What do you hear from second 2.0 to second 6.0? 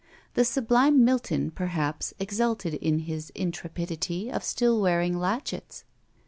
exulted in his intrepidity of still wearing latchets!